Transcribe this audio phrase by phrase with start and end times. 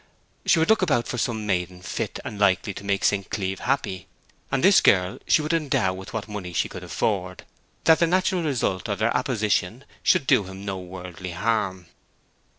[0.47, 3.29] She would look about for some maiden fit and likely to make St.
[3.29, 4.07] Cleeve happy;
[4.51, 7.45] and this girl she would endow with what money she could afford,
[7.83, 11.85] that the natural result of their apposition should do him no worldly harm.